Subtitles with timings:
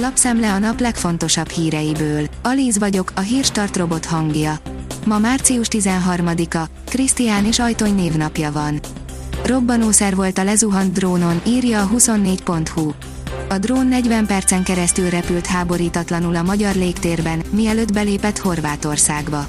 [0.00, 2.26] Lapszemle a nap legfontosabb híreiből.
[2.42, 4.58] Alíz vagyok, a hírstart robot hangja.
[5.06, 8.80] Ma március 13-a, Krisztián és Ajtony névnapja van.
[9.44, 12.92] Robbanószer volt a lezuhant drónon, írja a 24.hu.
[13.48, 19.46] A drón 40 percen keresztül repült háborítatlanul a magyar légtérben, mielőtt belépett Horvátországba.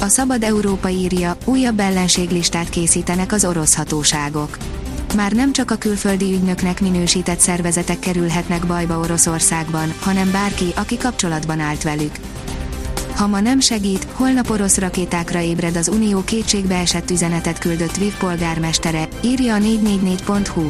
[0.00, 4.56] A Szabad Európa írja, újabb ellenséglistát készítenek az orosz hatóságok.
[5.16, 11.60] Már nem csak a külföldi ügynöknek minősített szervezetek kerülhetnek bajba Oroszországban, hanem bárki, aki kapcsolatban
[11.60, 12.12] állt velük.
[13.16, 19.08] Ha ma nem segít, holnap orosz rakétákra ébred az Unió kétségbeesett üzenetet küldött Viv polgármestere,
[19.24, 20.68] írja a 444.hu.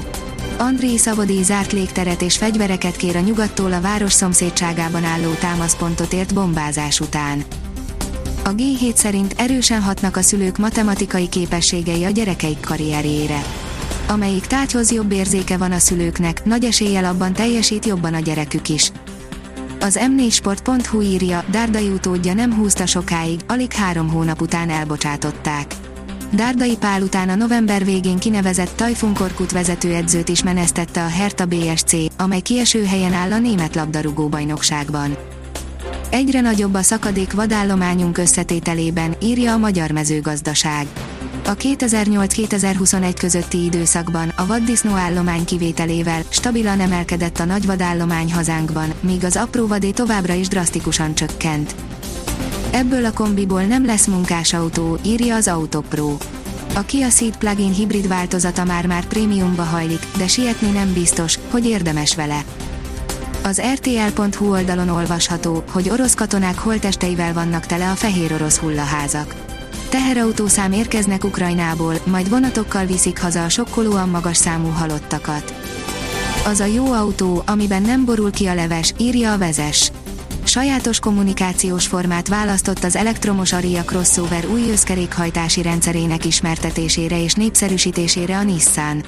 [0.58, 6.34] André Szabadi zárt légteret és fegyvereket kér a nyugattól a város szomszédságában álló támaszpontot ért
[6.34, 7.44] bombázás után.
[8.44, 13.42] A G7 szerint erősen hatnak a szülők matematikai képességei a gyerekeik karrierjére.
[14.12, 18.92] Amelyik tárgyhoz jobb érzéke van a szülőknek, nagy eséllyel abban teljesít jobban a gyerekük is.
[19.80, 25.74] Az m4sport.hu írja, Dárdai utódja nem húzta sokáig, alig három hónap után elbocsátották.
[26.32, 31.92] Dárdai Pál után a november végén kinevezett Tajfun Korkut vezetőedzőt is menesztette a Hertha BSC,
[32.16, 35.16] amely kieső helyen áll a német labdarúgó bajnokságban.
[36.10, 40.86] Egyre nagyobb a szakadék vadállományunk összetételében, írja a Magyar Mezőgazdaság.
[41.44, 49.24] A 2008-2021 közötti időszakban a vaddisznó állomány kivételével stabilan emelkedett a nagy vadállomány hazánkban, míg
[49.24, 51.74] az apró vadé továbbra is drasztikusan csökkent.
[52.70, 56.16] Ebből a kombiból nem lesz munkásautó, írja az Autopro.
[56.74, 62.14] A Kia Ceed plug-in hibrid változata már-már prémiumba hajlik, de sietni nem biztos, hogy érdemes
[62.14, 62.44] vele.
[63.42, 69.34] Az rtl.hu oldalon olvasható, hogy orosz katonák holtesteivel vannak tele a fehér orosz hullaházak.
[69.92, 75.54] Teherautószám érkeznek Ukrajnából, majd vonatokkal viszik haza a sokkolóan magas számú halottakat.
[76.46, 79.92] Az a jó autó, amiben nem borul ki a leves, írja a vezes.
[80.44, 88.42] Sajátos kommunikációs formát választott az elektromos Aria crossover új összkerékhajtási rendszerének ismertetésére és népszerűsítésére a
[88.42, 89.04] Nissan.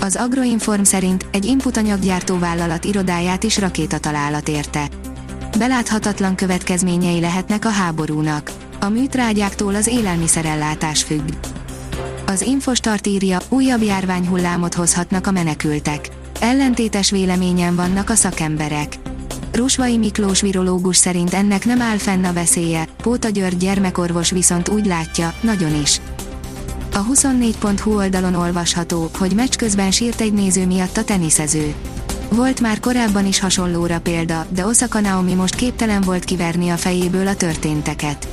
[0.00, 4.88] Az Agroinform szerint egy inputanyaggyártó vállalat irodáját is rakétatalálat érte.
[5.58, 8.50] Beláthatatlan következményei lehetnek a háborúnak.
[8.80, 11.28] A műtrágyáktól az élelmiszerellátás függ.
[12.26, 16.08] Az Infostart írja, újabb járványhullámot hozhatnak a menekültek.
[16.40, 18.98] Ellentétes véleményen vannak a szakemberek.
[19.52, 24.86] Rusvai Miklós virológus szerint ennek nem áll fenn a veszélye, Póta György gyermekorvos viszont úgy
[24.86, 26.00] látja, nagyon is.
[26.92, 31.74] A 24.hu oldalon olvasható, hogy meccs közben sírt egy néző miatt a teniszező.
[32.28, 37.26] Volt már korábban is hasonlóra példa, de Osaka Naomi most képtelen volt kiverni a fejéből
[37.26, 38.28] a történteket.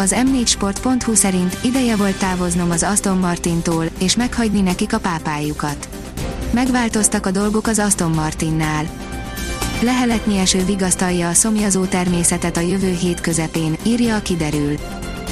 [0.00, 5.88] Az m4sport.hu szerint ideje volt távoznom az Aston Martintól, és meghagyni nekik a pápájukat.
[6.50, 8.84] Megváltoztak a dolgok az Aston Martinnál.
[9.82, 14.74] Leheletnyi eső vigasztalja a szomjazó természetet a jövő hét közepén, írja a kiderül.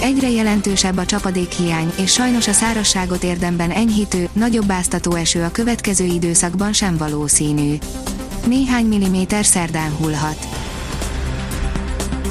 [0.01, 6.05] Egyre jelentősebb a csapadékhiány, és sajnos a szárasságot érdemben enyhítő, nagyobb áztató eső a következő
[6.05, 7.75] időszakban sem valószínű.
[8.47, 10.68] Néhány milliméter szerdán hullhat.